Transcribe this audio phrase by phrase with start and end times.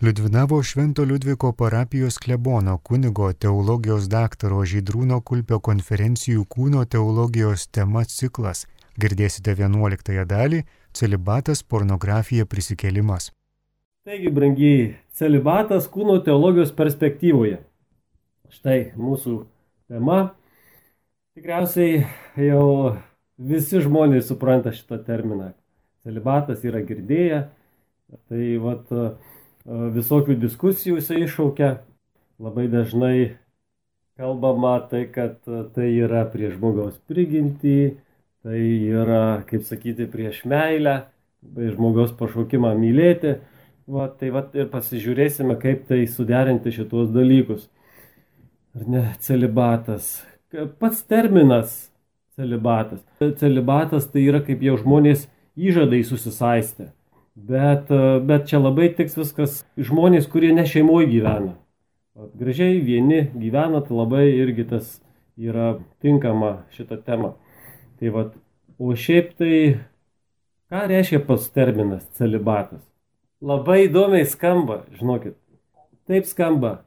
[0.00, 8.66] Liudvinavo Švento Liudviko parapijos klebono kunigo teologijos daktaro Žydrūno Kulpio konferencijų kūno teologijos tema ciklas.
[9.00, 10.58] Girdėsite 11 dalį-
[10.98, 13.30] celibatas, pornografija, prisikelimas.
[14.04, 17.56] Taigi, brangiai, celibatas kūno teologijos perspektyvoje.
[18.52, 19.46] Štai mūsų
[19.88, 20.34] tema.
[21.34, 22.04] Tikriausiai
[22.36, 22.98] jau
[23.38, 25.54] visi žmonės supranta šitą terminą.
[26.04, 27.48] Celibatas yra girdėję.
[28.28, 28.92] Tai vat,
[29.66, 31.70] visokių diskusijų jisai iššaukia.
[32.42, 33.38] Labai dažnai
[34.20, 35.38] kalbama tai, kad
[35.74, 37.96] tai yra prie žmogaus prigimtį,
[38.44, 38.60] tai
[38.92, 41.06] yra, kaip sakyti, prieš meilę,
[41.56, 43.38] žmogaus pašaukimą mylėti.
[43.86, 47.68] Va, tai va ir pasižiūrėsime, kaip tai suderinti šitos dalykus.
[48.76, 50.18] Ar ne, celibatas.
[50.80, 51.86] Pats terminas
[52.36, 53.00] celibatas.
[53.38, 55.26] Celibatas tai yra kaip jau žmonės
[55.56, 56.90] įžadai susisaistę.
[57.36, 57.90] Bet,
[58.24, 61.52] bet čia labai tiks viskas žmonės, kurie ne šeimoje gyvena.
[62.16, 64.94] Gražiai vieni gyvena, tai labai irgi tas
[65.36, 67.34] yra tinkama šitą temą.
[68.00, 68.30] Tai vad,
[68.80, 69.56] o šiaip tai,
[70.72, 72.80] ką reiškia pats terminas celibatas?
[73.44, 75.36] Labai įdomiai skamba, žinokit.
[76.08, 76.86] Taip skamba.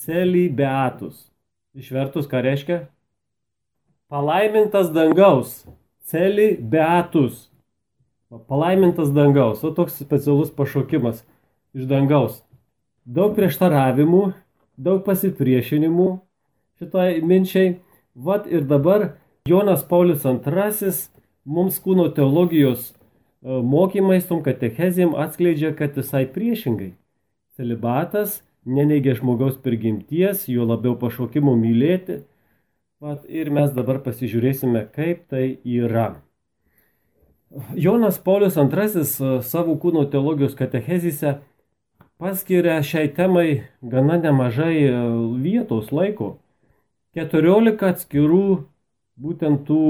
[0.00, 1.28] Celibeatus.
[1.76, 2.80] Išvertus, ką reiškia?
[4.10, 5.60] Palaimintas dangaus.
[6.10, 7.49] Celibeatus.
[8.30, 9.64] Palaimintas dangaus.
[9.64, 11.24] O toks specialus pašaukimas
[11.74, 12.42] iš dangaus.
[13.04, 14.20] Daug prieštaravimų,
[14.78, 16.10] daug pasipriešinimų
[16.78, 17.80] šitai minčiai.
[18.14, 19.16] Vat ir dabar
[19.48, 20.92] Jonas Paulius II
[21.44, 22.94] mums kūno teologijos e,
[23.48, 26.92] mokymais, tom katechezijam atskleidžia, kad visai priešingai.
[27.56, 32.22] Celibatas neneigia žmogaus prigimties, jo labiau pašaukimo mylėti.
[33.00, 36.20] Vat ir mes dabar pasižiūrėsime, kaip tai yra.
[37.74, 39.04] Jonas Paulius II e,
[39.42, 41.40] savo kūno teologijos katechezise
[42.20, 44.92] paskiria šiai temai gana nemažai e,
[45.42, 46.36] vietos laiko.
[47.18, 48.44] 14 atskirų
[49.18, 49.80] būtent tų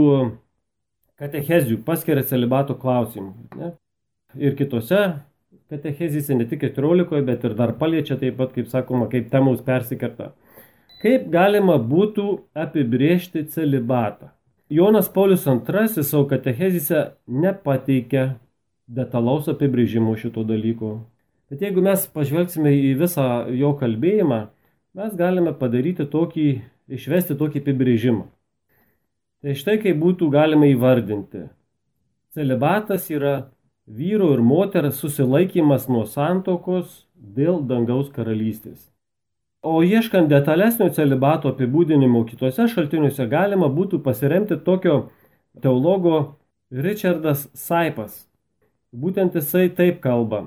[1.21, 3.35] katechezijų paskiria celibato klausimų.
[3.61, 3.75] Ne?
[4.41, 5.03] Ir kitose
[5.71, 10.33] katechezise ne tik 14, bet ir dar paliečia taip pat, kaip sakoma, kaip temos persikerta.
[11.05, 14.33] Kaip galima būtų apibriežti celibatą?
[14.71, 18.37] Jonas Paulius II savo katechezise nepateikia
[18.87, 20.91] detalaus apibrėžimo šito dalyko.
[21.51, 24.39] Bet jeigu mes pažvelgsime į visą jo kalbėjimą,
[24.95, 26.47] mes galime padaryti tokį,
[26.87, 28.29] išvesti tokį apibrėžimą.
[29.43, 31.49] Tai štai kaip būtų galima įvardinti.
[32.31, 33.51] Celibatas yra
[33.91, 38.87] vyro ir moters susilaikimas nuo santokos dėl dangaus karalystės.
[39.63, 45.11] O ieškant detalesnio celibato apibūdinimo kitose šaltiniuose galima būtų pasiremti tokio
[45.61, 46.39] teologo
[46.73, 48.25] Richardas Saipas.
[48.97, 50.47] Būtent jisai taip kalba.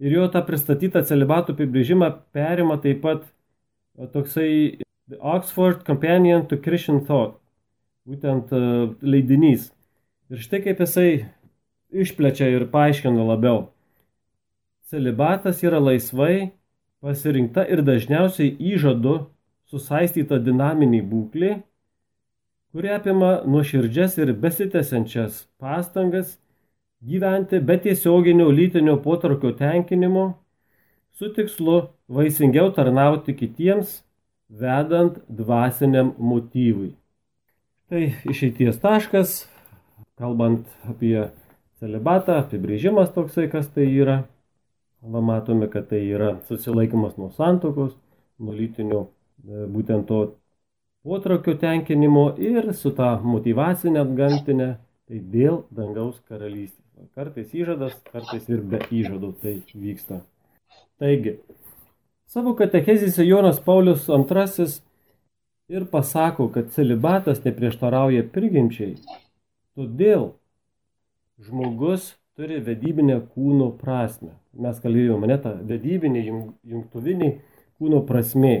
[0.00, 3.24] Ir jo tą pristatytą celibato apibrėžimą perima taip pat
[4.12, 4.76] toksai
[5.08, 7.40] The Oxford Companion to Christian Thought.
[8.04, 8.52] Būtent
[9.00, 9.70] leidinys.
[10.28, 11.10] Ir štai kaip jisai
[11.90, 13.70] išplečia ir paaiškina labiau.
[14.92, 16.50] Celibatas yra laisvai
[17.00, 19.16] pasirinkta ir dažniausiai įžadu
[19.70, 21.56] susaistyta dinaminė būklė,
[22.70, 26.36] kuri apima nuoširdžias ir besitęsiančias pastangas
[27.00, 30.26] gyventi be tiesioginio lytinio potraukio tenkinimo,
[31.16, 34.00] su tikslu vaisingiau tarnauti kitiems,
[34.50, 36.92] vedant dvasiniam motyvui.
[37.90, 39.44] Tai išeities taškas,
[40.18, 41.30] kalbant apie
[41.80, 44.20] celibatą, apibrėžimas toksai, kas tai yra.
[45.00, 47.94] Va matome, kad tai yra susilaikimas nuo santokos,
[48.38, 50.20] nuo lytinio e, būtent to
[51.02, 54.68] potraukio tenkinimo ir su tą motivacinę atgamtinę,
[55.08, 56.84] tai dėl dangaus karalystės.
[57.16, 60.20] Kartais įžadas, kartais ir be įžadų tai vyksta.
[61.00, 61.38] Taigi,
[62.28, 64.68] savo katechezėse Jonas Paulius II
[65.70, 68.98] ir pasako, kad celibatas neprieštarauja prigimčiai.
[69.78, 70.34] Todėl
[71.40, 74.32] žmogus turi vedybinę kūno prasme.
[74.56, 76.22] Mes kalbėjome, ne ta vedybinė,
[76.72, 77.34] jungtuvinė
[77.76, 78.54] kūno prasme.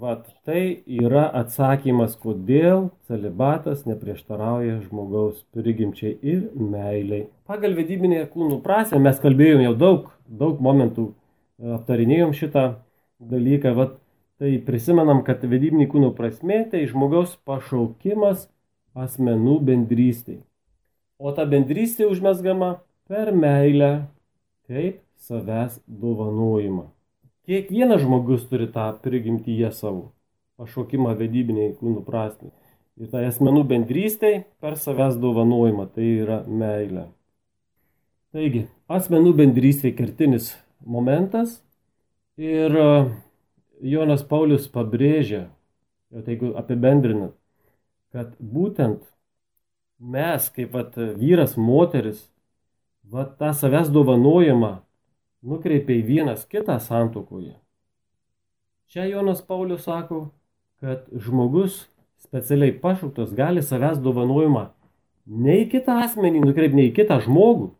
[0.00, 7.28] Vat tai yra atsakymas, kodėl celibatas neprieštarauja žmogaus prigimčiai ir meiliai.
[7.46, 12.68] Pagal vedybinę kūnų prasme mes kalbėjome jau daug, daug momentų e, aptarinėjom šitą
[13.22, 13.74] dalyką.
[13.78, 13.98] Vat
[14.42, 18.48] tai prisimenam, kad vedybinė kūnų prasme tai žmogaus pašaukimas
[18.98, 20.42] asmenų bendrystėje.
[21.20, 22.78] O ta bendrystė užmesgama
[23.10, 23.90] per meilę,
[24.70, 26.86] kaip savęs dovanojimą.
[27.44, 30.10] Kiekvienas žmogus turi tą prigimtyje savo
[30.60, 32.52] pašaukimą vedybiniai kūnų prasme.
[33.00, 37.08] Ir tai asmenų bendrystėj per savęs dovanojimą, tai yra meilė.
[38.32, 41.58] Taigi, asmenų bendrystėje kertinis momentas
[42.40, 42.84] Ir e,
[43.84, 45.42] Jonas Paulius pabrėžia,
[46.08, 47.34] jau tai jeigu apibendrinant,
[48.16, 49.02] kad būtent
[50.00, 52.24] mes, kaip vat, vyras, moteris,
[53.04, 54.78] vat, tą savęs dovanojimą
[55.44, 57.54] nukreipia į vienas kitą santukoje.
[58.90, 60.30] Čia Jonas Paulius sako,
[60.80, 61.84] kad žmogus
[62.20, 64.66] specialiai pašauktas gali savęs dovanojimą
[65.30, 67.70] ne į kitą asmenį nukreipti, ne į kitą žmogų,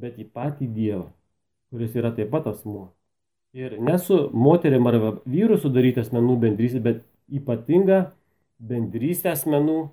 [0.00, 1.08] bet į patį Dievą,
[1.70, 2.88] kuris yra taip pat asmuo.
[3.54, 4.96] Ir ne su moterim ar
[5.30, 8.00] vyru sudaryti asmenų bendrystė, bet ypatinga
[8.58, 9.92] bendrystė asmenų,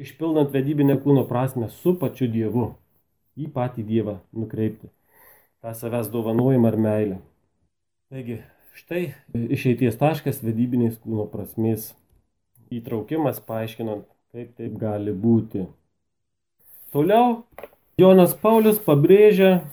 [0.00, 2.70] išpildant vedybinę kūno prasme su pačiu Dievu,
[3.36, 4.90] į patį Dievą nukreipti
[5.66, 7.16] tą savęs dovanojimą ar meilę.
[8.10, 8.36] Taigi,
[8.78, 11.88] štai išeities taškas vedybinės kūno prasmės
[12.70, 15.64] įtraukimas, paaiškinant, kaip taip gali būti.
[16.94, 17.42] Toliau
[17.98, 19.64] Jonas Paulius pabrėžia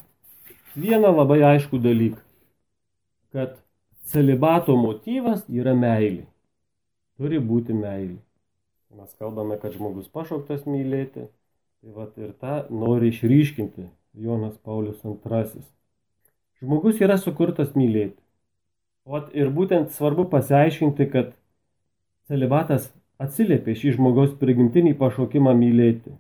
[0.74, 2.22] vieną labai aiškų dalyką,
[3.36, 3.60] kad
[4.10, 6.26] celibato motyvas yra meilė.
[7.22, 8.18] Turi būti meilė.
[8.94, 11.26] Mes kalbame, kad žmogus pašauktas mylėti,
[11.82, 13.88] tai vat ir tą nori išryškinti
[14.22, 15.64] Jonas Paulius II.
[16.62, 18.20] Žmogus yra sukurtas mylėti.
[19.10, 21.34] O ir būtent svarbu pasiaiškinti, kad
[22.30, 26.14] celibatas atsiliepia šį žmogaus prigimtinį pašaukimą mylėti.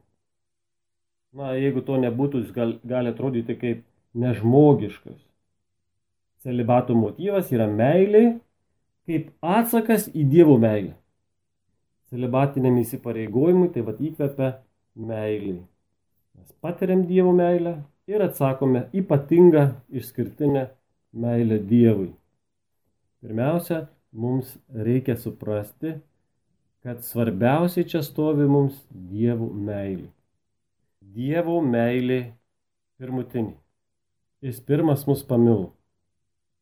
[1.37, 3.85] Na, jeigu to nebūtų, jis gal, gali atrodyti kaip
[4.17, 5.21] nežmogiškas.
[6.43, 8.25] Celibato motyvas yra meilė
[9.07, 10.97] kaip atsakas į Dievo meilę.
[12.13, 14.51] Celibatiniam įsipareigojimui tai vad įkvepia
[15.09, 15.55] meilį.
[16.37, 17.71] Mes patiriam Dievo meilę
[18.05, 20.67] ir atsakome ypatingą išskirtinę
[21.23, 22.11] meilę Dievui.
[23.23, 25.95] Pirmiausia, mums reikia suprasti,
[26.85, 30.11] kad svarbiausiai čia stovi mums Dievo meilė.
[31.17, 32.19] Dievo meilė
[33.01, 33.57] pirmutinė.
[34.45, 35.71] Jis pirmas mus pamilo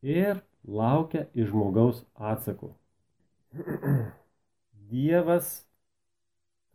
[0.00, 2.72] ir laukia iš žmogaus atsako.
[4.92, 5.62] Dievas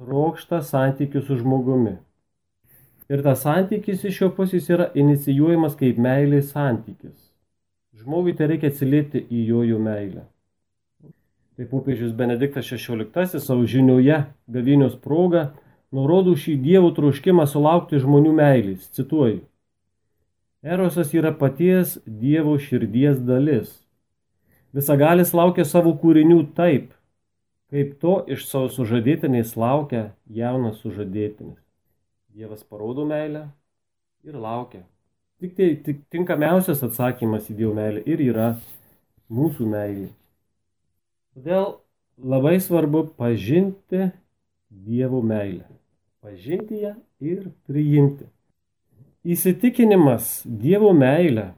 [0.02, 1.92] trokšta santykių su žmogumi.
[3.14, 7.14] Ir tas santykis iš jo pusės yra inicijuojamas kaip meilės santykis.
[8.02, 10.26] Žmogui tai reikia atsiliepti į jo jų meilę.
[11.58, 15.52] Tai popiežius Benediktas XVI savo žinioje gavinios proga
[15.94, 18.90] nurodo šį dievų troškimą sulaukti žmonių meilės.
[18.98, 19.44] Cituoju.
[20.66, 23.78] Erosas yra paties dievo širdies dalis.
[24.74, 26.97] Visagalis laukia savo kūrinių taip,
[27.72, 31.60] kaip to iš savo sužadėtinės laukia jaunas sužadėtinis.
[32.38, 33.48] Dievas parodo meilę
[34.28, 34.84] ir laukia.
[35.42, 38.52] Tik tai tik tinkamiausias atsakymas į Dievo meilę ir yra
[39.30, 40.12] mūsų meilė.
[41.38, 41.74] Todėl
[42.18, 44.10] labai svarbu pažinti
[44.68, 45.68] Dievo meilę
[46.28, 48.28] pažinti ją ir priimti.
[49.28, 51.54] Įsitikinimas Dievo meilę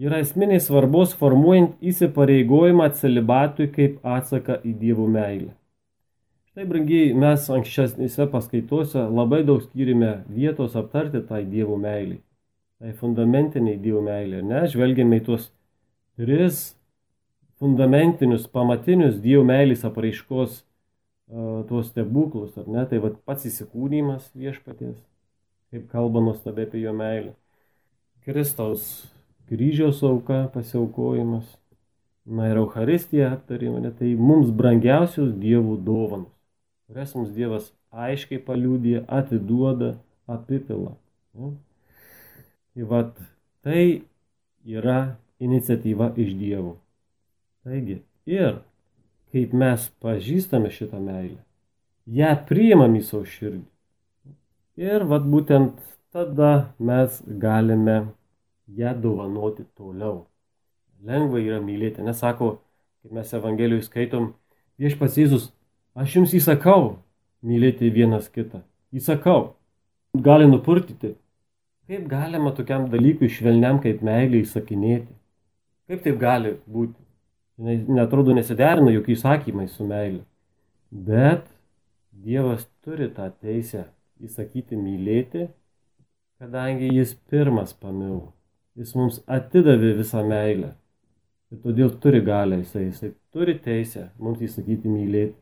[0.00, 5.52] yra esminės svarbos formuojant įsipareigojimą celibatui kaip atsaką į Dievo meilę.
[6.50, 12.22] Štai, brangiai, mes anksčiausiose paskaitose labai daug skyrime vietos aptarti tai Dievo meiliai,
[12.80, 14.40] tai fundamentiniai Dievo meilė.
[14.46, 15.50] Ne, žvelgiame į tuos
[16.18, 16.64] tris
[17.60, 20.62] fundamentinius, pamatinius Dievo meilės apraiškos
[21.68, 22.82] tuos stebuklus, ar ne?
[22.90, 24.96] Tai va pats įsikūnymas viešpaties,
[25.70, 27.36] kaip kalba nuostabiai apie jo meilę.
[28.26, 28.88] Kristaus
[29.50, 31.48] kryžiaus auka, pasiaukojimas.
[32.30, 36.30] Na ir Euharistija aptarėme, tai mums brangiausios dievų dovanos,
[36.86, 39.94] kurias mums Dievas aiškiai paliūdė, atiduoda,
[40.30, 40.94] apipila.
[41.34, 41.54] Ne?
[42.74, 43.00] Tai va
[43.64, 43.84] tai
[44.62, 45.00] yra
[45.42, 46.76] iniciatyva iš dievų.
[47.66, 47.98] Taigi
[48.30, 48.60] ir
[49.34, 51.40] kaip mes pažįstame šitą meilę,
[52.06, 53.66] ją priimam į savo širdį.
[54.80, 55.76] Ir vad būtent
[56.14, 57.98] tada mes galime
[58.76, 60.26] ją dovanoti toliau.
[61.02, 62.58] Lengva yra mylėti, nesako,
[63.00, 64.32] kaip mes Evangelijoje skaitom,
[64.80, 65.48] viešpats Jėzus,
[65.96, 66.98] aš jums įsakau
[67.46, 68.62] mylėti vienas kitą.
[68.92, 69.54] Įsakau,
[70.14, 71.14] gali nupurtyti.
[71.90, 75.14] Kaip galima tokiam dalykui švelniam kaip meilė įsakinėti?
[75.90, 77.00] Kaip taip gali būti?
[77.60, 80.22] netrodo nesiderina jokių įsakymai su meilė.
[80.90, 81.46] Bet
[82.10, 83.86] Dievas turi tą teisę
[84.20, 85.46] įsakyti mylėti,
[86.40, 88.32] kadangi jis pirmas pamilo.
[88.80, 90.72] Jis mums atidavė visą meilę.
[91.50, 95.36] Ir todėl turi galę jisai, jisai turi teisę mums įsakyti mylėti.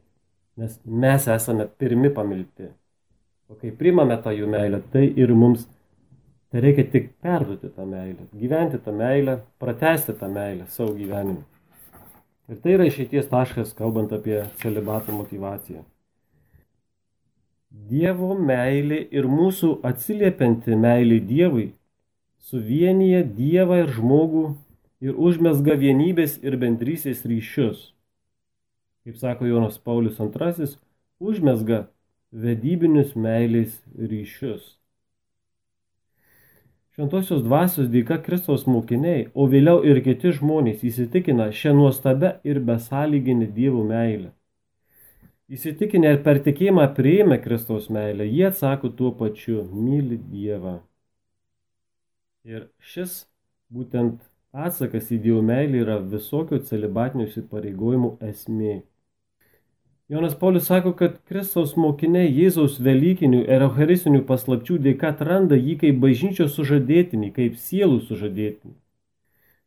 [0.58, 2.72] Nes mes esame pirmi pamilti.
[3.48, 5.68] O kai primame tą jų meilę, tai ir mums
[6.50, 11.44] tai reikia tik perduoti tą meilę, gyventi tą meilę, pratesti tą meilę savo gyvenimu.
[12.48, 15.84] Ir tai yra išeities taškas, kalbant apie celibato motivaciją.
[17.88, 21.66] Dievo meilė ir mūsų atsiliepianti meilė Dievui
[22.38, 24.46] suvienyje Dievą ir žmogų
[25.04, 27.92] ir užmesga vienybės ir bendrysės ryšius.
[29.04, 30.72] Kaip sako Jonas Paulius II,
[31.18, 31.86] užmesga
[32.32, 34.78] vedybinius meilės ryšius.
[36.98, 43.46] Šventosios dvasios dėka Kristaus mokiniai, o vėliau ir kiti žmonės įsitikina šią nuostabę ir besąlyginį
[43.54, 44.32] Dievo meilę.
[45.48, 50.87] Įsitikinę ir per tikėjimą prieimę Kristaus meilę, jie atsako tuo pačiu- myli Dievą.
[52.48, 53.26] Ir šis
[53.68, 54.22] būtent
[54.56, 58.76] atsakas į Dievo meilę yra visokio celibatinių įsipareigojimų esmė.
[60.08, 65.98] Jonas Paulius sako, kad Kristaus mokiniai Jėzaus Velykinių ir Eucharistinių paslapčių dėka atranda jį kaip
[66.00, 68.72] bažnyčios sužadėtinį, kaip sielų sužadėtinį.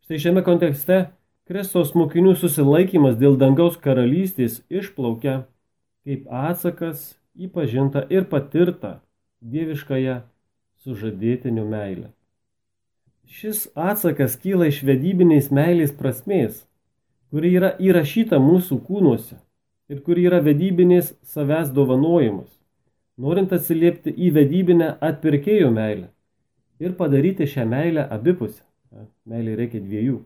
[0.07, 0.97] Štai šiame kontekste
[1.45, 5.43] Kristaus mokinių susilaikimas dėl dangaus karalystės išplaukia
[6.09, 8.95] kaip atsakas į pažintą ir patirtą
[9.45, 10.17] dieviškąją
[10.81, 12.09] sužadėtinių meilę.
[13.31, 16.65] Šis atsakas kyla iš vedybinės meilės prasmės,
[17.31, 19.37] kuri yra įrašyta mūsų kūnuose
[19.91, 22.49] ir kuri yra vedybinės savęs dovanojimas,
[23.15, 26.09] norint atsiliepti į vedybinę atpirkėjo meilę
[26.83, 28.65] ir padaryti šią meilę abipusę.
[29.23, 30.17] Meilė reikia dviejų.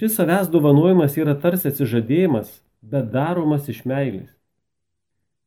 [0.00, 2.48] Šis savęs dovanojimas yra tarsi atsižadėjimas,
[2.80, 4.35] bet daromas iš meilės.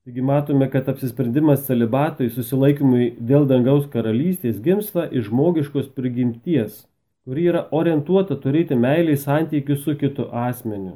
[0.08, 6.86] Taigi matome, kad apsisprendimas celibatui susilaikymui dėl dangaus karalystės gimsta iš žmogiškos prigimties,
[7.28, 10.96] kuri yra orientuota turėti meiliai santykių su kitu asmeniu.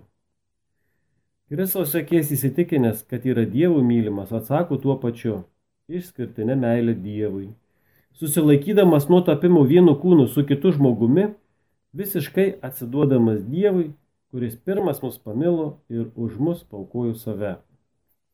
[1.52, 5.44] Kristaus sekės įsitikinęs, kad yra Dievo mylimas, atsako tuo pačiu-
[6.00, 7.50] išskirtinė meilė Dievui.
[8.14, 11.28] Susilaikydamas nuo tapimo vienu kūnu su kitu žmogumi,
[11.94, 13.92] visiškai atsiduodamas Dievui,
[14.32, 17.58] kuris pirmas mus pamilo ir už mus paukojo save.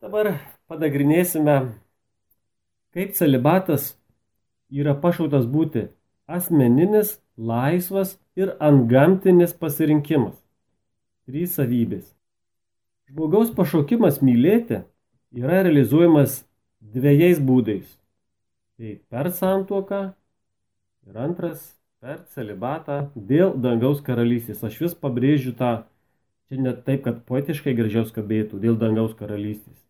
[0.01, 1.55] Dabar panagrinėsime,
[2.93, 3.95] kaip celibatas
[4.69, 5.87] yra pašautas būti
[6.29, 10.37] asmeninis, laisvas ir antgamtinis pasirinkimas.
[11.25, 12.05] Trys savybės.
[13.09, 14.83] Žmogaus pašaukimas mylėti
[15.33, 16.43] yra realizuojamas
[16.79, 17.89] dviejais būdais.
[18.77, 20.01] Tai per santuoką
[21.09, 21.63] ir antras
[21.99, 24.61] per celibatą dėl dangaus karalystės.
[24.63, 25.73] Aš vis pabrėžiu tą,
[26.47, 29.88] čia net taip, kad poetiškai gražiau skambėtų, dėl dangaus karalystės.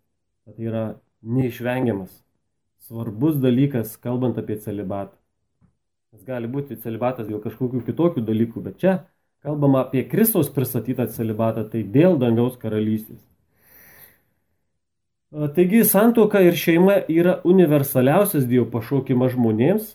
[0.55, 0.83] Tai yra
[1.21, 2.11] neišvengiamas,
[2.87, 5.15] svarbus dalykas, kalbant apie celibatą.
[6.09, 8.93] Nes gali būti celibatas dėl kažkokių kitokių dalykų, bet čia
[9.45, 13.21] kalbama apie Kristaus pristatytą celibatą, tai dėl dangaus karalystės.
[15.29, 19.91] Taigi santuoka ir šeima yra universaliausias Dievo pašaukimas žmonėms.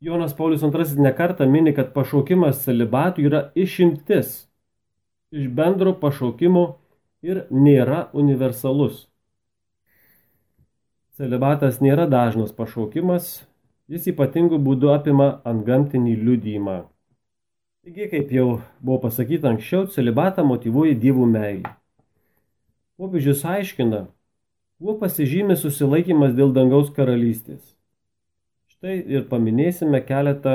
[0.00, 4.46] Jonas Paulius II nekartą mini, kad pašaukimas celibatų yra išimtis
[5.36, 6.78] iš bendro pašaukimo
[7.22, 9.06] ir nėra universalus.
[11.20, 13.42] Celibatas nėra dažnas pašaukimas,
[13.92, 16.78] jis ypatingų būdų apima antgamtinį liudijimą.
[17.84, 18.46] Taigi, kaip jau
[18.80, 21.74] buvo pasakyta anksčiau, celibatą motivuoja dievų meilė.
[23.00, 24.04] Popiežius aiškina,
[24.80, 27.62] kuo pasižymė susilaikimas dėl dangaus karalystės.
[28.72, 30.54] Štai ir paminėsime keletą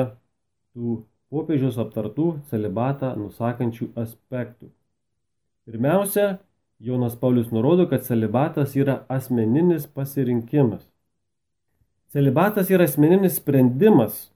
[0.74, 1.00] tų
[1.34, 4.70] popiežiaus aptartų celibatą nusakančių aspektų.
[5.66, 6.28] Pirmiausia,
[6.80, 10.84] Jonas Paulius nurodo, kad celibatas yra asmeninis pasirinkimas.
[12.12, 14.30] Celibatas yra asmeninis sprendimas,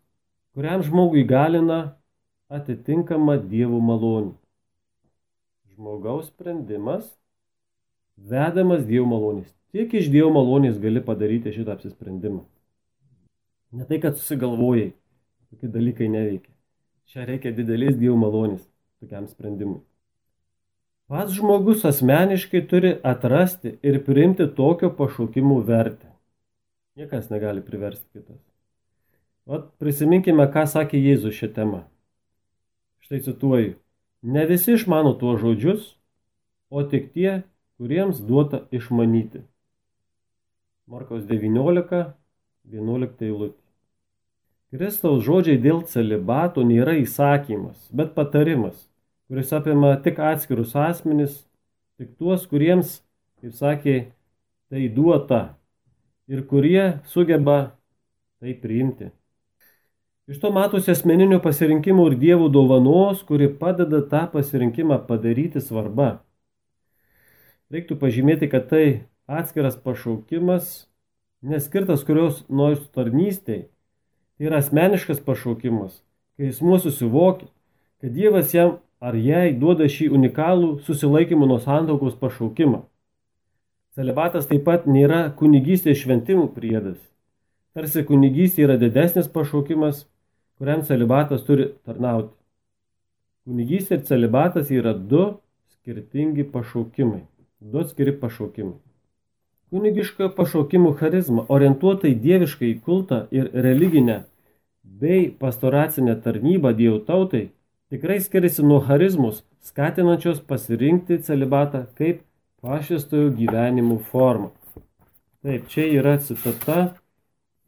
[0.53, 1.95] kuriam žmogui galina
[2.49, 4.33] atitinkama Dievo malonė.
[5.75, 7.11] Žmogaus sprendimas
[8.17, 9.51] vedamas Dievo malonės.
[9.75, 12.41] Tik iš Dievo malonės gali padaryti šitą apsisprendimą.
[13.71, 14.93] Ne tai, kad susigalvojai,
[15.51, 16.55] tokie dalykai neveikia.
[17.11, 18.63] Čia reikia didelės Dievo malonės
[18.99, 19.83] tokiam sprendimui.
[21.09, 26.05] Pats žmogus asmeniškai turi atrasti ir priimti tokio pašaukimų vertę.
[27.01, 28.37] Niekas negali priversti kitas.
[29.49, 31.79] Vat prisiminkime, ką sakė Jėzus šią temą.
[33.01, 33.71] Štai cituoju.
[34.21, 35.87] Ne visi išmano tuos žodžius,
[36.69, 37.41] o tik tie,
[37.81, 39.41] kuriems duota išmanyti.
[40.85, 42.03] Markos 19,
[42.69, 43.57] 11 eilutė.
[44.69, 48.88] Kristaus žodžiai dėl celibato nėra įsakymas, bet patarimas
[49.29, 51.43] kuris apima tik atskirus asmenis,
[52.01, 52.99] tik tuos, kuriems,
[53.39, 53.95] kaip sakė,
[54.73, 55.43] tai duota
[56.29, 57.59] ir kurie sugeba
[58.41, 59.11] tai priimti.
[60.29, 66.19] Iš to matosi asmeninių pasirinkimų ir dievų dovanos, kuri padeda tą pasirinkimą padaryti svarba.
[67.69, 68.83] Reiktų pažymėti, kad tai
[69.29, 70.89] atskiras pašaukimas,
[71.45, 73.67] neskirtas kurios nors tarnystėj.
[74.37, 75.99] Tai yra asmeniškas pašaukimas,
[76.37, 77.49] kai jis mūsų suvokia,
[78.01, 82.83] kad Dievas jam ar jai duoda šį unikalų susilaikymų nuo santaukos pašaukimą.
[83.95, 86.99] Celibatas taip pat nėra kunigystės šventimų priedas.
[87.75, 90.03] Tarsi kunigystė yra didesnis pašaukimas,
[90.59, 92.33] kuriam celibatas turi tarnauti.
[93.47, 95.25] Kunigystė ir celibatas yra du
[95.73, 97.23] skirtingi pašaukimai.
[97.59, 98.77] Du atskiri pašaukimai.
[99.69, 104.23] Kunigiškojo pašaukimų charizma orientuota į dievišką į kultą ir religinę
[104.83, 107.49] bei pastoracinę tarnybą Dievo tautai
[107.89, 112.21] tikrai skiriasi nuo charizmus, skatinančios pasirinkti celibatą kaip
[112.61, 114.51] pašvestojo gyvenimų formą.
[115.43, 116.79] Taip, čia yra citata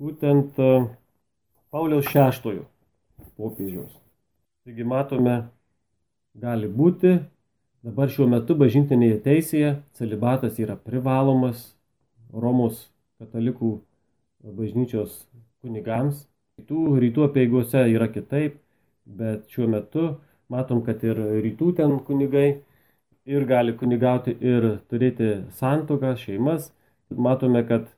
[0.02, 0.72] būtent e,
[1.72, 2.66] Pauliaus šeštojo
[3.40, 3.94] popiežiaus.
[4.66, 5.38] Taigi matome,
[6.38, 7.14] gali būti,
[7.86, 11.72] dabar šiuo metu bažnytinėje teisėje celibatas yra privalomas
[12.32, 13.78] Romos katalikų
[14.44, 15.16] bažnyčios
[15.64, 16.28] kunigams.
[16.60, 18.60] Rytų, rytų apieigose yra kitaip,
[19.06, 20.08] bet šiuo metu
[20.52, 22.62] matom, kad ir rytų ten kunigai
[23.26, 26.72] ir gali kunigauti ir turėti santokas, šeimas.
[27.12, 27.90] Matome, kad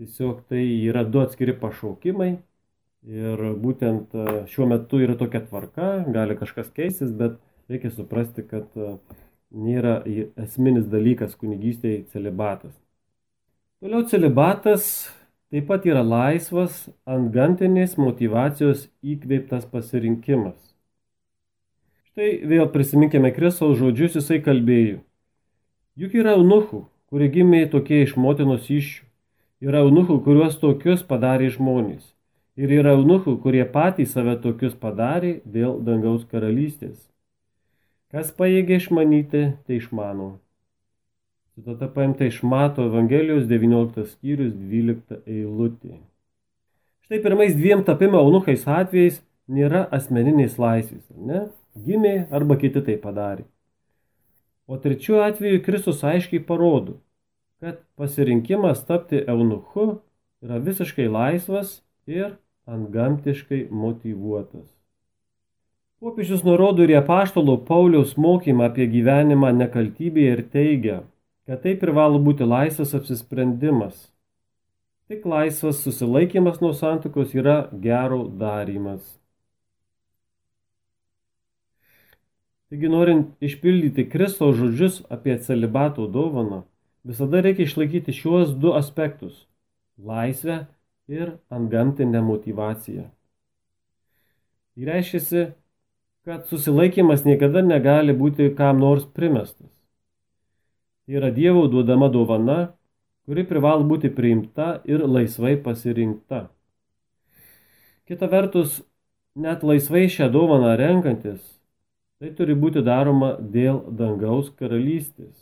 [0.00, 2.32] tiesiog tai yra du atskiri pašaukimai
[3.06, 7.38] ir būtent e, šiuo metu yra tokia tvarka, gali kažkas keistis, bet
[7.70, 8.96] reikia suprasti, kad e,
[9.50, 10.00] nėra
[10.40, 12.74] esminis dalykas kunigystėje celibatas.
[13.80, 14.90] Toliau celibatas
[15.50, 20.58] taip pat yra laisvas ant gamtinės motivacijos įkveiptas pasirinkimas.
[22.10, 25.00] Štai vėl prisiminkime Kristaus žodžius, jisai kalbėjo.
[25.98, 29.04] Juk yra eunuchų, kurie gimė tokie iš motinos iššių.
[29.60, 32.04] Yra eunuchų, kuriuos tokius padarė žmonės.
[32.56, 36.96] Ir yra eunuchų, kurie patys save tokius padarė dėl dangaus karalystės.
[38.10, 40.38] Kas pajėgia išmanyti, tai išmano.
[41.54, 45.98] Citata paimta iš Mato Evangelijos 19 skyrius 12 eilutė.
[47.06, 49.18] Štai pirmais dviem tapimo eunuchais atvejais
[49.50, 51.48] nėra asmeninės laisvės, ne?
[51.74, 53.44] Gimė arba kiti tai padarė.
[54.70, 57.00] O trečiuoju atveju Kristus aiškiai parodo,
[57.58, 59.86] kad pasirinkimas tapti eunuchu
[60.46, 62.36] yra visiškai laisvas ir
[62.70, 64.68] antgamtiškai motivuotas.
[66.00, 71.00] Popiežius nurodo ir apaštalo Pauliaus mokymą apie gyvenimą nekaltybėje ir teigia,
[71.50, 73.94] kad tai privalo būti laisvas apsisprendimas.
[75.10, 79.02] Tik laisvas susilaikimas nuo santukos yra gero darymas.
[82.70, 86.60] Taigi norint išpildyti Kristaus žodžius apie celibato dovaną,
[87.02, 89.42] visada reikia išlaikyti šiuos du aspektus-
[90.12, 90.60] laisvę
[91.08, 93.08] ir antgamtinę motivaciją.
[94.76, 95.50] Tai reiškia,
[96.22, 99.69] kad susilaikimas niekada negali būti kam nors primestas
[101.10, 102.60] yra Dievo duodama dovana,
[103.26, 106.44] kuri privalo būti priimta ir laisvai pasirinkta.
[108.06, 108.80] Kita vertus,
[109.34, 111.42] net laisvai šią dovaną renkantis,
[112.22, 115.34] tai turi būti daroma dėl dangaus karalystės.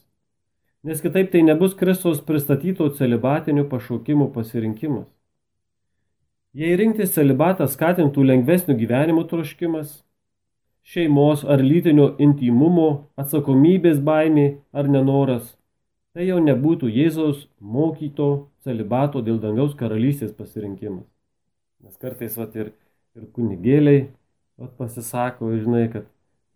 [0.85, 5.09] Nes kitaip tai nebus Kristos pristatyto celibatinių pašaukimų pasirinkimas.
[6.57, 9.99] Jei rinktis celibatą skatintų lengvesnių gyvenimo troškimas,
[10.89, 15.58] šeimos ar lytinio intimumo, atsakomybės baimė ar nenoras,
[16.19, 21.07] tai jau nebūtų Jėzaus mokyto celibato dėl dangaus karalystės pasirinkimas.
[21.87, 22.73] Nes kartais vat, ir,
[23.15, 24.09] ir kunigėliai
[24.59, 26.09] vat, pasisako, žinai, kad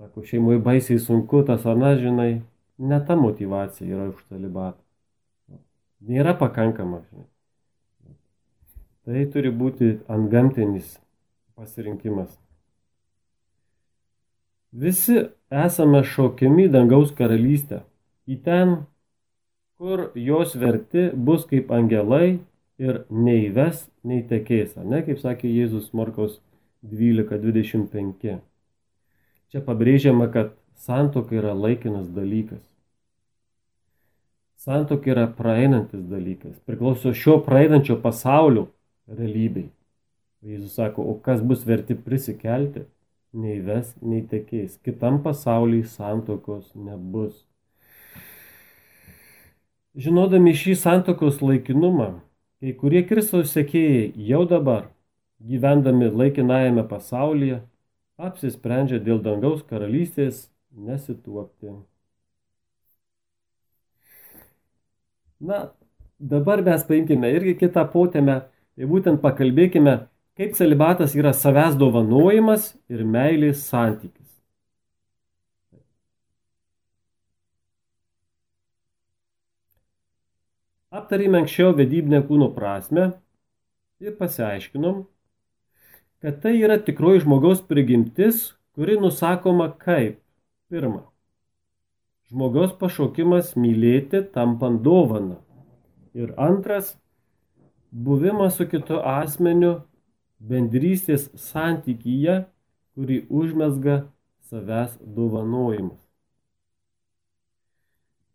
[0.02, 2.42] sako, šeimoje baisiai sunku, tas ana, žinai,
[2.82, 4.82] ne ta motivacija yra už celibatą.
[6.10, 7.04] Nėra pakankama.
[7.06, 7.28] Žinai.
[9.06, 10.96] Tai turi būti antgamtinis
[11.54, 12.34] pasirinkimas.
[14.74, 17.84] Visi esame šaukiami dangaus karalystę.
[18.26, 18.80] Į ten,
[19.82, 22.38] kur jos verti bus kaip angelai
[22.78, 26.36] ir nei ves, nei tekės, ne, kaip sakė Jėzus Morkaus
[26.86, 28.36] 12.25.
[29.50, 30.54] Čia pabrėžiama, kad
[30.86, 32.62] santoka yra laikinas dalykas.
[34.54, 38.68] Santoka yra praeinantis dalykas, priklauso šio praeinančio pasaulio
[39.10, 39.66] realybei.
[40.46, 42.86] Jėzus sako, o kas bus verti prisikelti,
[43.34, 44.78] nei ves, nei tekės.
[44.86, 47.34] Kitam pasauliui santokos nebus.
[49.92, 52.22] Žinodami šį santokos laikinumą,
[52.64, 54.86] kai kurie Kristaus sekėjai jau dabar,
[55.44, 57.58] gyvendami laikinajame pasaulyje,
[58.16, 61.74] apsisprendžia dėl dangaus karalystės nesituokti.
[65.44, 65.60] Na,
[66.18, 68.38] dabar mes paimkime irgi kitą potėmę,
[68.72, 69.98] tai būtent pakalbėkime,
[70.40, 74.21] kaip celibatas yra savęs dovanojimas ir meilės santykis.
[80.92, 83.06] Aptarėme anksčiau vedybinę kūno prasme
[84.04, 84.98] ir pasiaiškinom,
[86.20, 90.18] kad tai yra tikroji žmogaus prigimtis, kuri nusakoma kaip
[90.68, 91.06] pirma.
[92.28, 95.38] Žmogaus pašaukimas mylėti tampant dovaną.
[96.12, 96.92] Ir antras-
[98.08, 99.72] buvimas su kitu asmeniu
[100.40, 102.44] bendrystės santykyje,
[102.92, 103.96] kurį užmesga
[104.50, 106.00] savęs dovanojimas.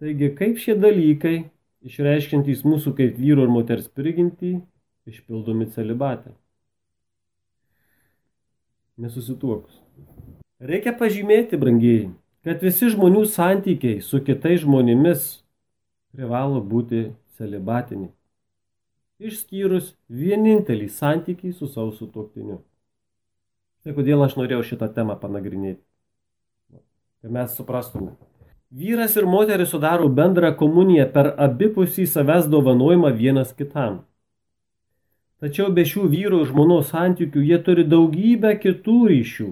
[0.02, 1.36] Taigi, kaip šie dalykai,
[1.86, 4.58] išreiškintys mūsų kaip vyro ir moters prigimtį,
[5.10, 6.34] išpildomi celibatė?
[8.98, 9.78] Nesusituokus.
[10.58, 12.08] Reikia pažymėti, brangieji,
[12.48, 15.28] kad visi žmonių santykiai su kitais žmonėmis
[16.16, 18.14] privalo būti celibatiniai.
[19.18, 22.60] Išskyrus vienintelį santykį su savo sutoktiniu.
[23.86, 25.82] Tai kodėl aš norėjau šitą temą panagrinėti.
[27.22, 28.18] Kad mes suprastume.
[28.72, 34.02] Vyras ir moteris sudaro bendrą komuniją per abipusį savęs dovanojimą vienas kitam.
[35.40, 39.48] Tačiau be šių vyro ir žmonos santykių jie turi daugybę kitų ryšių.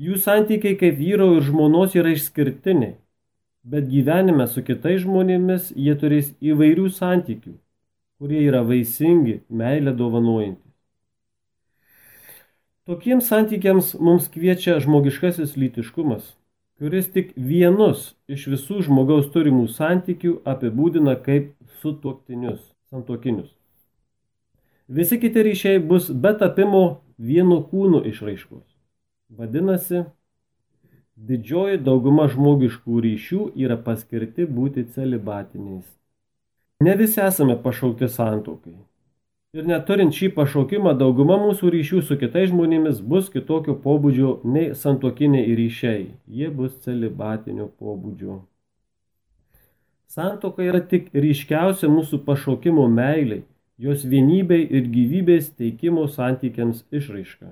[0.00, 2.96] Jų santykiai kaip vyro ir žmonos yra išskirtiniai,
[3.62, 7.54] bet gyvenime su kitais žmonėmis jie turės įvairių santykių,
[8.18, 10.66] kurie yra vaisingi, meilę dovanojantys.
[12.90, 16.39] Tokiems santykiams mums kviečia žmogiškasis lytiškumas
[16.80, 21.50] kuris tik vienus iš visų žmogaus turimų santykių apibūdina kaip
[21.82, 23.50] sutuoktinius, santokinius.
[24.88, 28.64] Visi kiti ryšiai bus be tapimo vieno kūno išraiškos.
[29.36, 30.06] Vadinasi,
[31.28, 35.84] didžioji dauguma žmogiškų ryšių yra paskirti būti celibatiniais.
[36.80, 38.78] Ne visi esame pašaukti santokai.
[39.50, 45.56] Ir neturint šį pašaukimą, dauguma mūsų ryšių su kitais žmonėmis bus kitokio pobūdžio nei santokiniai
[45.58, 46.04] ryšiai.
[46.30, 48.36] Jie bus celibatinio pobūdžio.
[50.06, 53.42] Santoka yra tik ryškiausia mūsų pašaukimo meiliai,
[53.74, 57.50] jos vienybei ir gyvybės teikimo santykiams išraiška.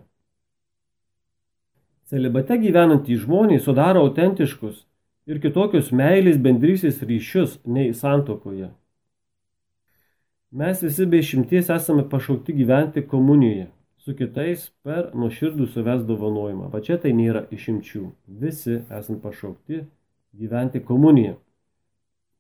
[2.07, 4.85] Celibate gyvenantys žmonės sudaro autentiškus
[5.27, 8.71] ir kitokius meilės bendrysis ryšius nei santokoje.
[10.51, 13.67] Mes visi be išimties esame pašaukti gyventi komunijoje
[14.01, 16.71] su kitais per nuoširdų savęs dovanojimą.
[16.73, 18.07] Va čia tai nėra išimčių.
[18.45, 19.83] Visi esame pašaukti
[20.39, 21.35] gyventi komuniją,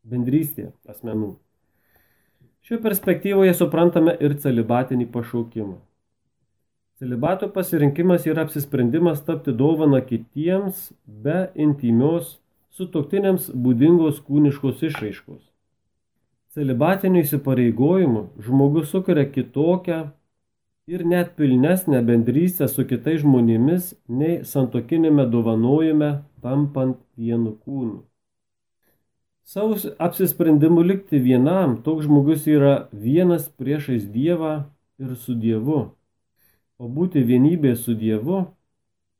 [0.08, 1.34] bendrystėje asmenų.
[2.64, 5.76] Šioje perspektyvoje suprantame ir celibatinį pašaukimą.
[6.98, 12.38] Celibato pasirinkimas yra apsisprendimas tapti dovana kitiems be intimios
[12.72, 15.42] sutoktiniams būdingos kūniškos išraiškos.
[16.56, 19.98] Celibatiniu įsipareigojimu žmogus sukuria kitokią
[20.88, 26.08] ir net pilnesnę bendrystę su kitais žmonėmis nei santokinėme dovanojime
[26.40, 27.98] tampant vienu kūnu.
[29.48, 34.54] Savo apsisprendimu likti vienam toks žmogus yra vienas priešais Dievą
[35.00, 35.82] ir su Dievu.
[36.80, 38.42] O būti vienybė su Dievu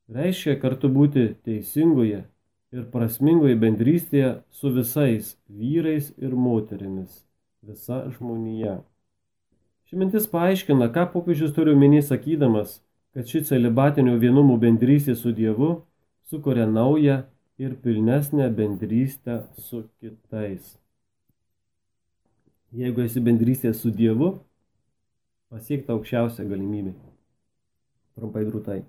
[0.08, 2.24] reiškia kartu būti teisingoje
[2.74, 7.24] ir prasmingoje bendrystėje su visais vyrais ir moterimis
[7.62, 8.78] visa žmonija.
[9.88, 12.80] Ši mintis paaiškina, ką popiežius turi omeny sakydamas,
[13.16, 15.70] kad ši celibatinio vienumų bendrystė su Dievu
[16.28, 17.22] sukuria naują
[17.58, 20.76] ir pilnesnę bendrystę su kitais.
[22.76, 24.34] Jeigu esi bendrystė su Dievu,
[25.48, 26.92] pasiekta aukščiausia galimybė.
[28.18, 28.82] Trumpai drūtai.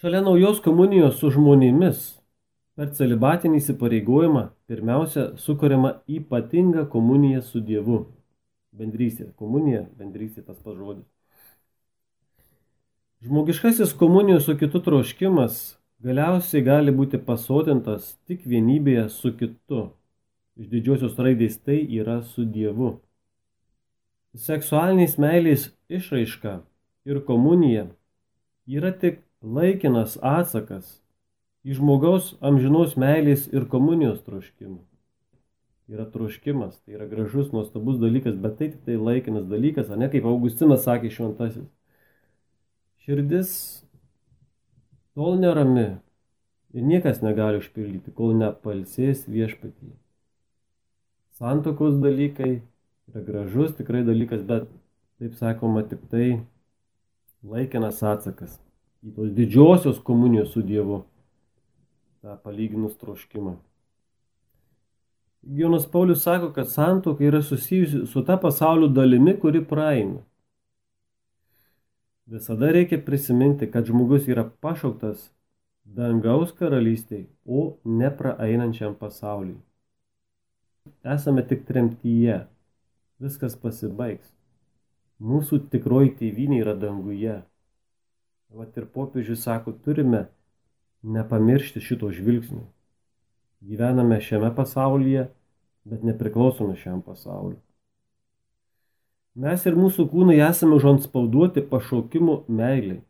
[0.00, 2.19] Šalia naujos komunijos su žmonėmis
[2.80, 8.06] Per celibatinį įsipareigojimą pirmiausia sukuriama ypatinga komunija su Dievu.
[8.72, 9.26] Bendrystė.
[9.36, 11.04] Komunija, bendrystė tas pats žodis.
[13.20, 15.58] Žmogiškasis komunijos su kitu troškimas
[16.00, 19.82] galiausiai gali būti pasotintas tik vienybėje su kitu.
[20.56, 22.94] Iš didžiosios raidės tai yra su Dievu.
[24.32, 26.56] Seksualinės meilės išraiška
[27.04, 27.90] ir komunija
[28.64, 30.99] yra tik laikinas atsakas
[31.66, 34.80] į žmogaus amžinos meilės ir komunijos troškimą.
[35.90, 40.06] Yra troškimas, tai yra gražus, nuostabus dalykas, bet tai tik tai laikinas dalykas, o ne
[40.12, 41.66] kaip Augustinas sakė šventasis.
[43.02, 43.50] Širdis
[45.18, 45.88] tol nerami
[46.70, 49.90] ir niekas negali užpildyti, kol nepalsės viešpatį.
[51.40, 52.60] Santokos dalykai
[53.10, 54.70] yra gražus tikrai dalykas, bet
[55.18, 56.28] taip sakoma tik tai
[57.42, 58.60] laikinas atsakas
[59.02, 61.02] į tos didžiosios komunijos su Dievu
[62.20, 63.56] tą palyginus troškimą.
[65.42, 70.20] Jonas Paulius sako, kad santoka yra susijusi su ta pasaulio dalimi, kuri praeina.
[72.26, 75.30] Visada reikia prisiminti, kad žmogus yra pašauktas
[75.84, 79.58] dangaus karalystiai, o nepraeinančiam pasauliui.
[81.14, 82.36] Esame tik tremtyje,
[83.18, 84.28] viskas pasibaigs.
[85.20, 87.40] Mūsų tikroji tėvynė yra danguje.
[88.54, 90.26] Vat ir popiežius sako, turime
[91.02, 92.66] nepamiršti šito žvilgsnio.
[93.60, 95.28] Gyvename šiame pasaulyje,
[95.84, 97.58] bet nepriklausome šiam pasauliu.
[99.40, 103.00] Mes ir mūsų kūnai esame užantspauduoti pašaukimu meiliai.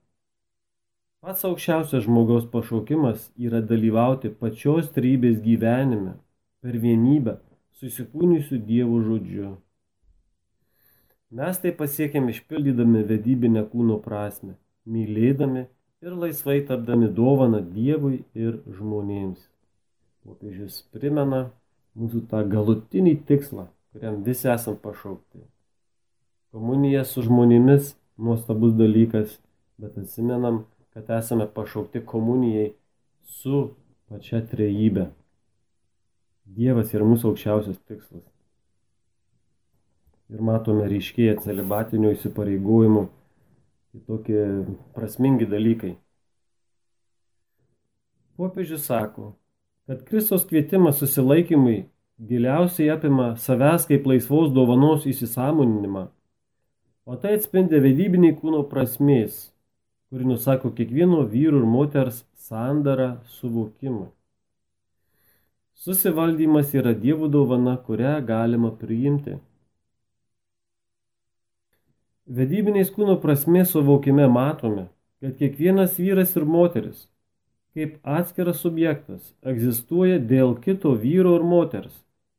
[1.21, 6.15] Pats aukščiausias žmogaus pašaukimas yra dalyvauti pačios trybės gyvenime
[6.61, 7.39] per vienybę
[7.81, 9.51] susikūnysiu Dievo žodžiu.
[11.31, 15.67] Mes tai pasiekėme išpildydami vedybinę kūno prasme, mylėdami
[16.03, 19.43] ir laisvai tapdami dovaną Dievui ir žmonėms.
[20.25, 21.51] Popiežius primena
[21.99, 25.45] mūsų tą galutinį tikslą, kuriam visi esam pašaukti.
[26.51, 29.39] Komunija su žmonėmis nuostabus dalykas,
[29.81, 32.73] bet atsimenam, kad esame pašaukti komunijai
[33.41, 33.71] su
[34.11, 35.07] pačia trejybė.
[36.51, 38.25] Dievas yra mūsų aukščiausias tikslas.
[40.31, 43.07] Ir matome ryškėję celibatinio įsipareigojimų
[43.97, 44.43] į tokie
[44.95, 45.97] prasmingi dalykai.
[48.39, 49.35] Popiežius sako,
[49.87, 51.83] kad Kristos kvietimas susilaikymui
[52.29, 56.07] giliausiai apima savęs kaip laisvos dovanos įsisamoninimą,
[57.05, 59.51] o tai atspindi vedybinį kūno prasmės,
[60.11, 64.09] kuri nusako kiekvieno vyru ir moters sandarą suvokimą.
[65.81, 69.39] Susivaldymas yra dievų dovana, kurią galima priimti.
[72.31, 74.85] Vedybiniais kūno prasmės suvokime matome,
[75.19, 77.09] kad kiekvienas vyras ir moteris
[77.75, 81.93] kaip atskiras subjektas egzistuoja dėl kito vyro ir moters,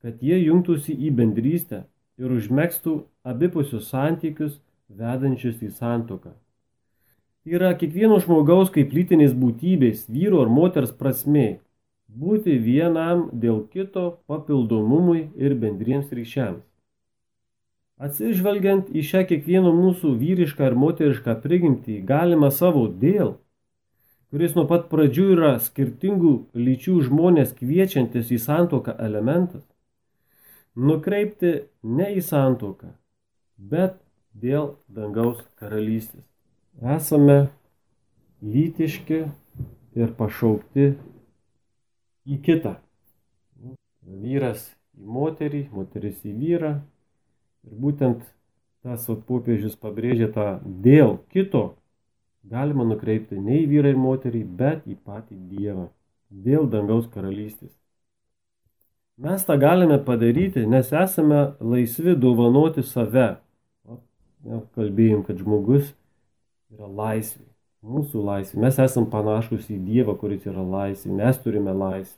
[0.03, 1.83] kad jie jungtųsi į bendrystę
[2.19, 2.95] ir užmėgstų
[3.33, 6.33] abipusius santykius vedančius į santoką.
[7.41, 11.59] Tai yra kiekvieno žmogaus kaip lytinės būtybės, vyro ar moters prasme-
[12.23, 16.70] būti vienam dėl kito papildomumui ir bendriems ryšiams.
[18.01, 23.35] Atsižvelgiant į šią kiekvieno mūsų vyrišką ir moterišką prigimtį, galima savo dėl
[24.31, 29.65] kuris nuo pat pradžių yra skirtingų lyčių žmonės kviečiantis į santoką elementas,
[30.79, 31.51] nukreipti
[31.83, 32.93] ne į santoką,
[33.59, 33.97] bet
[34.31, 36.23] dėl dangaus karalystės.
[36.79, 37.51] Esame
[38.39, 39.25] lytiški
[39.99, 40.93] ir pašaukti
[42.31, 42.77] į kitą.
[44.23, 44.63] Vyras
[44.95, 46.71] į moterį, moteris į vyrą.
[47.67, 48.23] Ir būtent
[48.81, 51.71] tas popiežius pabrėžia tą dėl kito
[52.43, 55.87] galima nukreipti ne į vyrą ir moterį, bet į patį Dievą,
[56.29, 57.71] dėl dangaus karalystės.
[59.21, 63.35] Mes tą galime padaryti, nes esame laisvi dovanoti save.
[64.41, 65.91] Ja, kalbėjom, kad žmogus
[66.73, 67.45] yra laisvė,
[67.85, 68.61] mūsų laisvė.
[68.63, 72.17] Mes esame panašus į Dievą, kuris yra laisvė, mes turime laisvę.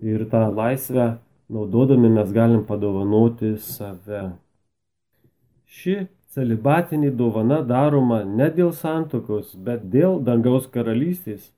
[0.00, 1.18] Ir tą laisvę
[1.52, 4.30] naudodami mes galim padovanoti save.
[5.68, 11.50] Ši celibatinė dovana daroma ne dėl santokos, bet dėl dangaus karalystės,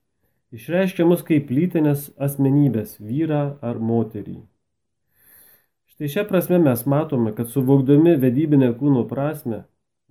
[0.51, 4.41] išreiškia mus kaip lytinės asmenybės- vyrą ar moterį.
[5.93, 9.65] Štai šią prasme mes matome, kad suvokdami vedybinę kūno prasme,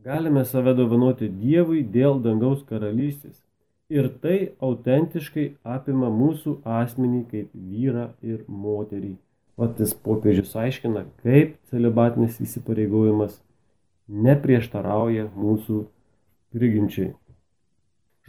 [0.04, 3.44] galime save dovanoti Dievui dėl dangaus karalystės.
[3.90, 9.18] Ir tai autentiškai apima mūsų asmenį kaip vyrą ir moterį.
[9.58, 13.42] Vatis popiežius aiškina, kaip celibatinis įsipareigojimas
[14.10, 15.84] neprieštarauja mūsų
[16.54, 17.14] prigimčiai.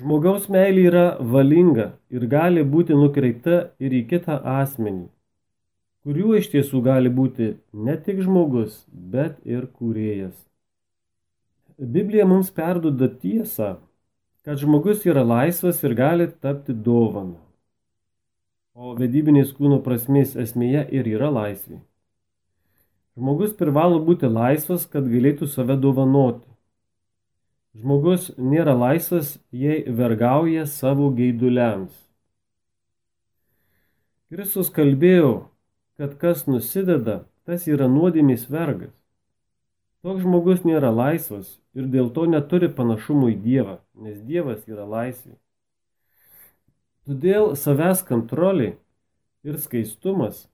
[0.01, 5.09] Žmogaus meilė yra valinga ir gali būti nukreipta ir į kitą asmenį,
[6.05, 10.37] kuriuo iš tiesų gali būti ne tik žmogus, bet ir kūrėjas.
[11.81, 13.75] Biblija mums perduoda tiesą,
[14.45, 17.37] kad žmogus yra laisvas ir gali tapti dovana.
[18.73, 21.81] O vedybinės kūno prasmės esmėje ir yra laisvė.
[23.18, 26.46] Žmogus privalo būti laisvas, kad galėtų save dovanoti.
[27.75, 31.92] Žmogus nėra laisvas, jei vergauja savo geiduliams.
[34.31, 35.51] Kristus kalbėjo,
[35.99, 38.94] kad kas nusideda, tas yra nuodėmės vergas.
[40.07, 45.35] Toks žmogus nėra laisvas ir dėl to neturi panašumų į Dievą, nes Dievas yra laisvė.
[47.05, 48.70] Todėl savęs kontrolė
[49.44, 50.46] ir skaistumas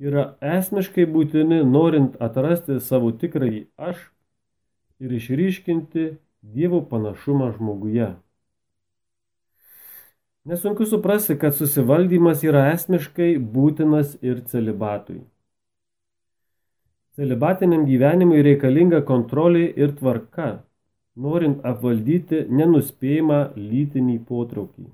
[0.00, 4.08] yra esmiškai būtini norint atrasti savo tikrąjį aš
[5.02, 8.08] ir išryškinti Dievo panašumą žmoguje.
[10.44, 15.20] Nesunku suprasti, kad susivaldymas yra esmiškai būtinas ir celibatui.
[17.14, 20.48] Celibatiniam gyvenimui reikalinga kontrolė ir tvarka,
[21.14, 24.88] norint apvaldyti nenuspėjimą lytinį potraukį.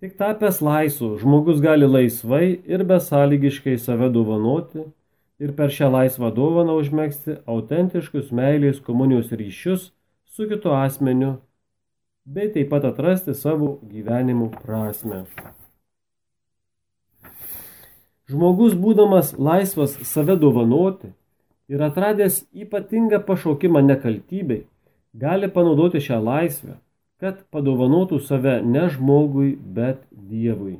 [0.00, 4.86] Tik tapęs laisvu, žmogus gali laisvai ir besąlygiškai save dovanoti
[5.44, 9.90] ir per šią laisvą dovaną užmėgsti autentiškus meilės komunijos ryšius
[10.24, 11.34] su kitu asmeniu,
[12.24, 15.20] bei taip pat atrasti savo gyvenimo prasme.
[18.32, 21.12] Žmogus būdamas laisvas save dovanoti
[21.68, 24.64] ir atradęs ypatingą pašaukimą nekaltybei,
[25.12, 26.80] gali panaudoti šią laisvę
[27.20, 30.78] kad padovanotų save ne žmogui, bet Dievui.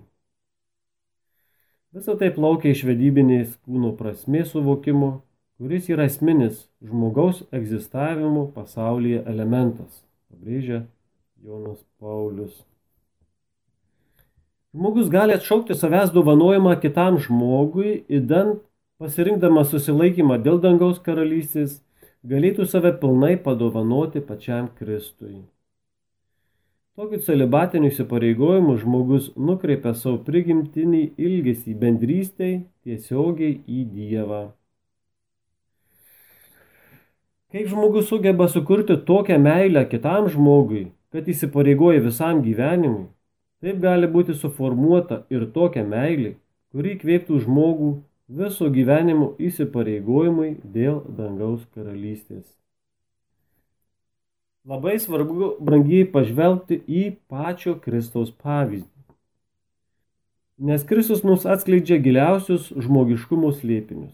[1.91, 5.11] Visą tai plaukia iš vedybinės kūno prasmės suvokimo,
[5.59, 10.85] kuris yra esminis žmogaus egzistavimo pasaulyje elementas, pabrėžia
[11.45, 12.55] Jonas Paulius.
[14.71, 18.63] Žmogus gali atšaukti savęs dovanojimą kitam žmogui, įdant
[19.03, 21.81] pasirinkdamas susilaikymą dėl dangaus karalystės,
[22.23, 25.41] galėtų save pilnai padovanoti pačiam Kristui.
[26.99, 34.43] Tokiu celibatiniu įsipareigojimu žmogus nukreipia savo prigimtinį ilgesį bendrystėj tiesiogiai į Dievą.
[37.51, 43.09] Kaip žmogus sugeba sukurti tokią meilę kitam žmogui, kad įsipareigoja visam gyvenimui,
[43.61, 46.31] Taip gali būti suformuota ir tokia meilė,
[46.73, 47.91] kuri kvėptų žmogų
[48.41, 52.47] viso gyvenimo įsipareigojimui dėl dangaus karalystės.
[54.71, 58.87] Labai svarbu, brangiai, pažvelgti į pačio Kristaus pavyzdį.
[60.69, 64.13] Nes Kristus mums atskleidžia giliausius žmogiškumo slėpinius.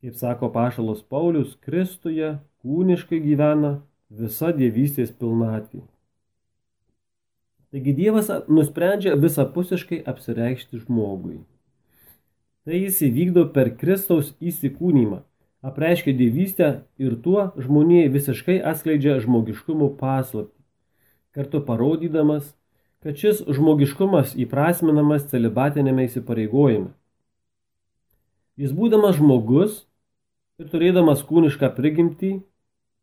[0.00, 3.74] Kaip sako pašalos Paulius, Kristuje kūniškai gyvena
[4.08, 5.82] visa dievystės pilnatvė.
[7.74, 11.42] Taigi Dievas nusprendžia visapusiškai apsireikšti žmogui.
[12.64, 15.25] Tai jis įvykdo per Kristaus įsikūnymą,
[15.66, 16.68] apreiškia dievystę
[17.02, 20.54] ir tuo žmonijai visiškai atskleidžia žmogiškumo paslaptį,
[21.34, 22.52] kartu parodydamas,
[23.02, 26.92] kad šis žmogiškumas įprasminamas celibatinėme įsipareigojime.
[28.56, 29.82] Jis būdamas žmogus
[30.62, 32.32] ir turėdamas kūnišką prigimtį,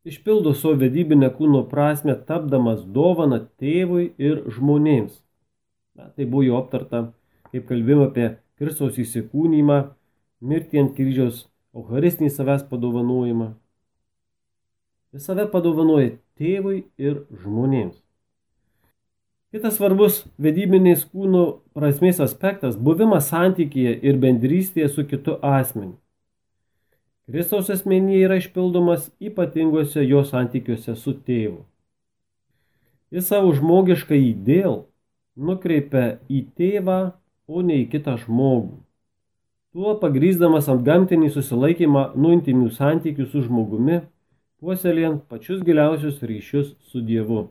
[0.10, 5.20] išpildo savo vedybinę kūno prasme, tapdamas dovana tėvui ir žmonėms.
[5.94, 7.06] Na, tai buvo jau aptarta,
[7.52, 9.78] kaip kalbėjome apie Kristaus įsikūnymą,
[10.42, 13.54] mirtį ant kryžiaus, Eucharistinį savęs padovanojimą.
[15.14, 17.98] Jis save padovanoja tėvui ir žmonėms.
[19.54, 21.44] Kitas svarbus vedybinės kūno
[21.78, 25.98] prasmės aspektas- buvimas santykėje ir bendrystėje su kitu asmeniu.
[27.30, 31.62] Kristaus asmenyje yra išpildomas ypatingose jo santykiuose su tėvu.
[33.14, 34.84] Jis savo žmogišką įdėl
[35.38, 37.14] nukreipia į tėvą,
[37.48, 38.82] o ne į kitą žmogų.
[39.74, 44.04] Tuo pagrysdamas ant gamtinį susilaikymą nuo intimių santykių su žmogumi,
[44.62, 47.48] puoselėjant pačius giliausius ryšius su Dievu.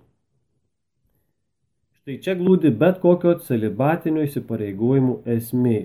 [1.98, 5.80] Štai čia glūdi bet kokio celibatinio įsipareigojimų esmė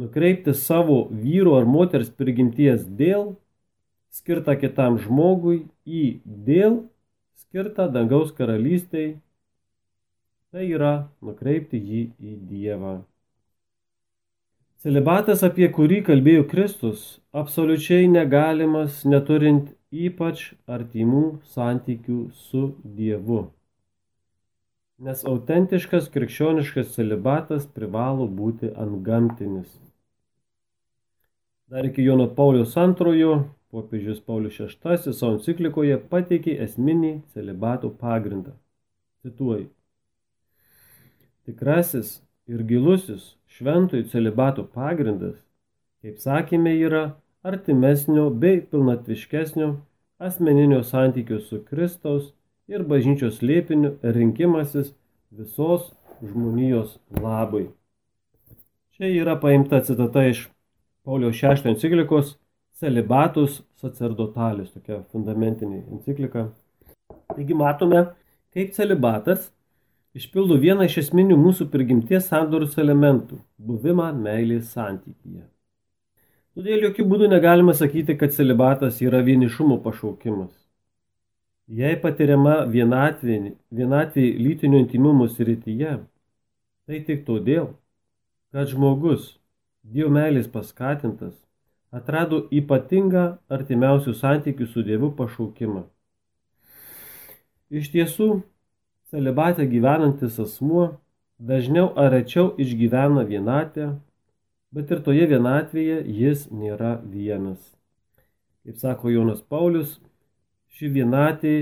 [0.00, 3.34] nukreipti savo vyro ar moters prigimties dėl
[4.16, 6.82] skirtą kitam žmogui į dėl
[7.44, 9.14] skirtą dangaus karalystiai,
[10.52, 13.00] tai yra nukreipti jį į Dievą.
[14.82, 17.02] Celibatas, apie kurį kalbėjo Kristus,
[17.38, 21.20] absoliučiai negalimas, neturint ypač artimų
[21.52, 23.44] santykių su Dievu.
[25.06, 29.68] Nes autentiškas krikščioniškas celibatas privalo būti antgamtinis.
[31.70, 33.36] Dar iki Jono Paulius antrojo,
[33.70, 38.56] popiežius Paulius VI savo enciklikoje pateikė esminį celibato pagrindą.
[39.22, 39.68] Cituoju.
[41.46, 42.16] Tikrasis
[42.50, 45.36] ir gilusis šventojų celibato pagrindas,
[46.02, 47.02] kaip sakėme, yra
[47.44, 49.72] artimesnio bei pilnatviškesnio
[50.22, 52.30] asmeninio santykio su Kristaus
[52.70, 54.92] ir bažnyčios lėpiniu rinkimasis
[55.34, 55.90] visos
[56.22, 57.68] žmonijos labui.
[58.96, 60.46] Čia yra paimta citata iš
[61.02, 62.36] Pauliaus VI enciklikos
[62.82, 66.48] Celibatus sacerdotalis, tokia fundamentinė enciklika.
[67.34, 68.00] Taigi matome,
[68.54, 69.50] kaip celibatas
[70.18, 75.44] išpildo vieną iš esminių mūsų prigimties sandorus elementų- buvimą meilės santykyje.
[76.52, 80.52] Todėl jokių būdų negalima sakyti, kad celibatas yra vienišumo pašaukimas.
[81.68, 85.94] Jei patiriama vienatvė, vienatvė lytinio intimumo srityje,
[86.86, 87.70] tai tik todėl,
[88.52, 89.38] kad žmogus
[89.82, 91.34] Dievo meilės paskatintas,
[91.90, 95.82] atrado ypatingą artimiausių santykių su Dievu pašaukimą.
[97.72, 98.28] Iš tiesų,
[99.12, 100.86] celibatė gyvenantis asmuo
[101.38, 103.92] dažniau ar rečiau išgyvena vienatę,
[104.72, 107.60] bet ir toje vienatvėje jis nėra vienas.
[108.64, 109.98] Kaip sako Jonas Paulius,
[110.72, 111.56] ši vienatė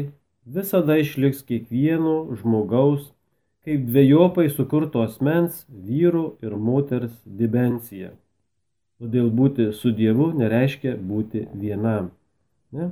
[0.47, 3.11] visada išliks kiekvieno žmogaus
[3.65, 8.15] kaip dviejopai sukurto asmens vyru ir moters dimencija.
[9.01, 12.11] Todėl būti su Dievu nereiškia būti vienam.
[12.73, 12.91] Ne?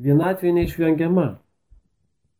[0.00, 1.26] Vienatvė neišvengiama.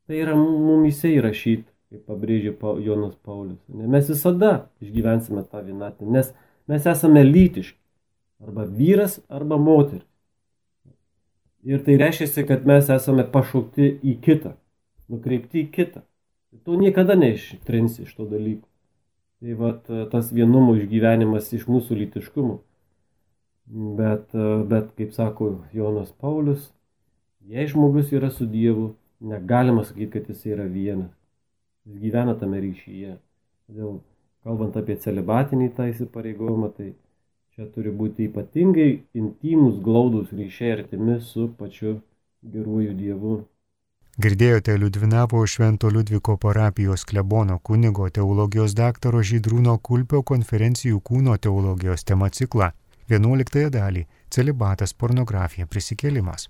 [0.04, 3.60] Tai yra mumise įrašyta, kaip pabrėžė Jonas Paulius.
[3.68, 6.34] Mes visada išgyvensime tą vienatvę, nes
[6.68, 7.78] mes esame lytiški.
[8.44, 10.04] Arba vyras, arba moteris.
[11.64, 14.58] Ir tai reiškia, kad mes esame pašaukti į kitą.
[15.08, 16.02] nukreipti į kitą.
[16.64, 18.68] Tu niekada neištrinsi iš to dalyko.
[19.40, 22.60] Tai vat, tas vienumo išgyvenimas iš mūsų lytiškumo.
[23.98, 24.32] Bet,
[24.68, 26.70] bet, kaip sako Jonas Paulius,
[27.44, 31.12] jei žmogus yra su Dievu, negalima sakyti, kad jis yra vienas.
[31.84, 33.16] Jis gyvena tame ryšyje.
[33.68, 33.98] Todėl,
[34.44, 36.92] kalbant apie celibatinį tą įsipareigojimą, tai
[37.54, 41.98] čia turi būti ypatingai intimus, glaudus ryšiai artimi su pačiu
[42.54, 43.34] geruoju Dievu.
[44.14, 52.28] Girdėjote Liudvinavo Švento Liudviko parapijos klebono kunigo teologijos daktaro Žydrūno Kulpio konferencijų kūno teologijos tema
[52.30, 52.70] ciklą.
[53.10, 54.04] 11 dalį-
[54.34, 56.46] celibatas, pornografija, prisikėlimas.